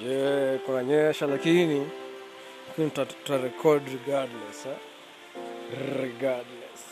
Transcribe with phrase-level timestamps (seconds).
[0.00, 1.86] yeah, kunanyesha lakini
[2.68, 4.76] lakini tuta- tutarecord regardless eh?
[6.02, 6.82] regardless.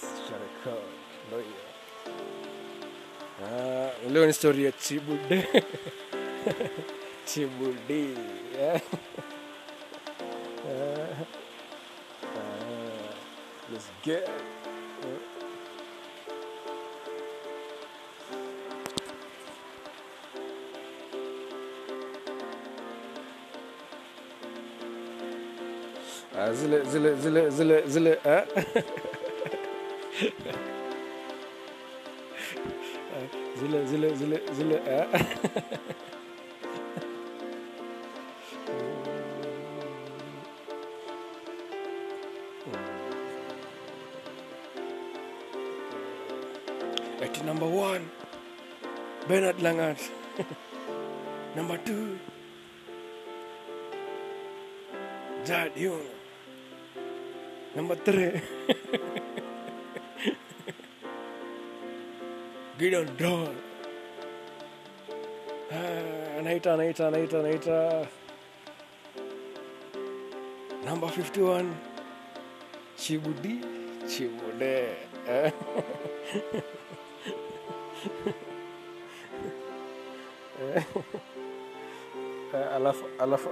[0.00, 0.88] Tutarecord
[1.28, 1.60] ndo hiyo.
[3.46, 5.48] Ah, leo ni story ya chibude
[7.24, 8.06] chibude
[8.60, 8.80] yeah.
[10.70, 11.24] Ah,
[12.22, 13.14] ah,
[13.72, 15.39] let's get Ah,
[26.54, 28.18] zile zile zile zile zile
[33.58, 34.80] zile zile zile zile?
[47.22, 48.08] Ati number one
[49.28, 50.00] Bernard Langat
[51.56, 52.18] number two
[55.44, 56.02] Jad Young
[57.76, 58.40] number three.
[62.78, 63.54] Gideon Dawn
[65.70, 67.76] Ah, anaita anaita anaita anaita.
[70.84, 71.70] Number 51
[72.96, 73.60] Chibudi
[74.08, 74.96] Chibude
[75.28, 75.52] eh?
[80.60, 80.82] Eh,
[82.76, 83.48] alafu alafu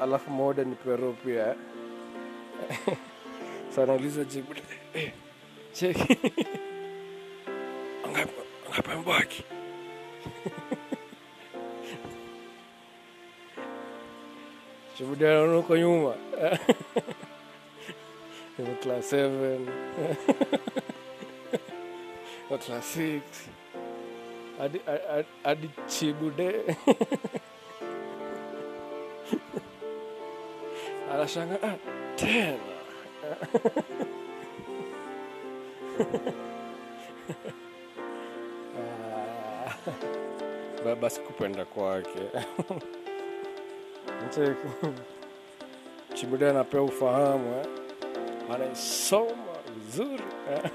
[0.00, 1.14] alafu moda ni pero
[3.72, 4.54] Sasa anauliza jibu
[4.94, 5.12] eh,
[5.72, 6.16] cheki.
[8.04, 9.44] Angapambaki
[14.98, 16.14] shuhudia huko nyuma.
[18.82, 19.58] Class 7
[22.50, 23.20] wa class 6
[24.60, 24.80] adi
[25.44, 26.60] hadi chibude
[31.12, 31.76] anashanga ah,
[32.16, 32.71] tena
[40.84, 42.18] baba sikupenda kwake
[46.14, 47.66] Chibuda anapewa ufahamu eh.
[48.54, 50.22] anaisoma vizuri
[50.52, 50.70] eh.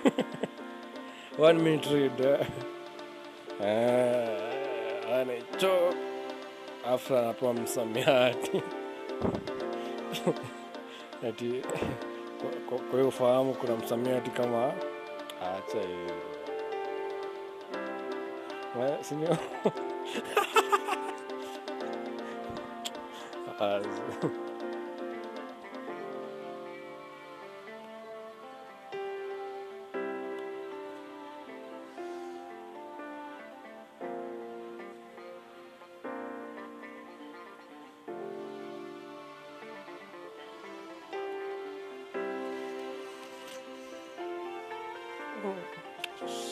[1.40, 2.48] one minute read eh.
[3.64, 5.96] Eh, anaichok
[6.94, 8.62] afu anapewa msamiati
[11.30, 11.62] ati
[12.70, 14.74] kwa- hiyo ufahamu kuna msamiati kama
[15.42, 16.16] acha hiyo.
[19.02, 19.38] Sindio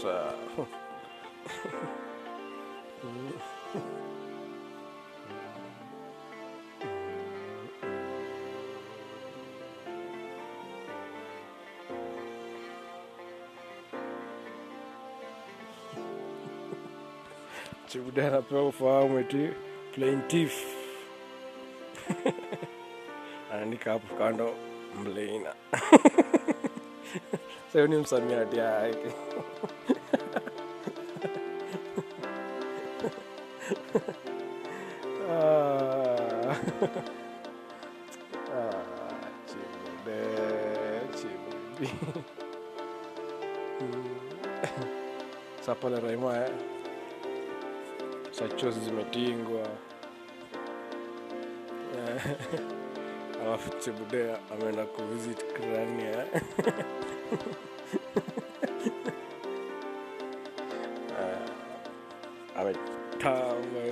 [0.02, 0.68] Sawa.
[17.88, 19.50] Chibuda anapewa ufahamu eti
[19.94, 20.64] plaintiff
[23.54, 24.54] anaandika hapo kando
[25.04, 25.54] mleina
[27.76, 29.16] Sevenim Samyati, yeah, I think.
[35.30, 36.56] ah,
[38.56, 38.80] ah
[46.46, 46.52] eh?
[48.32, 49.68] Sachozi zimetingwa.
[53.46, 56.26] Alafu Chimude ameenda kuvisit Krania.
[62.56, 63.92] Ametamba eh.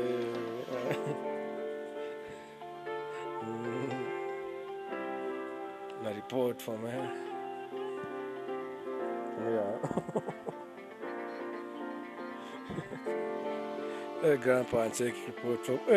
[3.43, 3.89] Mm.
[6.03, 7.09] na report from eh.
[9.49, 9.75] yeah.
[14.23, 15.79] Eh, grandpa ancheki report from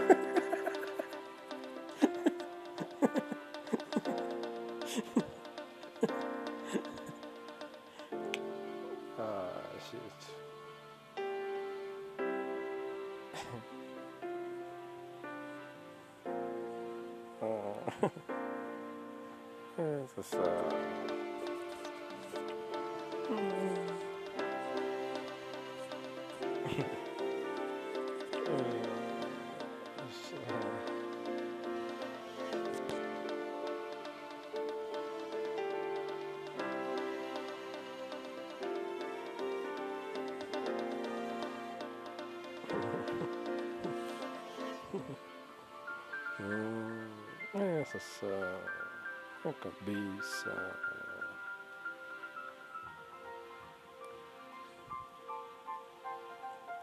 [9.90, 10.20] shit.
[17.42, 17.76] oh.
[23.30, 23.57] Mm.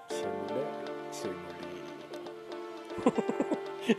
[0.09, 0.65] Simule,
[1.11, 1.65] simuli.
[3.85, 3.95] Here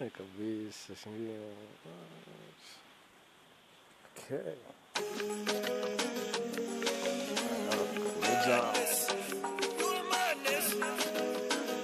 [0.00, 0.04] Ah,
[8.20, 9.17] good job.